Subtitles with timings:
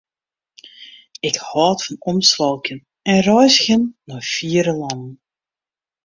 [1.27, 2.79] Ik hâld fan omswalkjen
[3.11, 5.13] en reizgjen nei fiere lannen.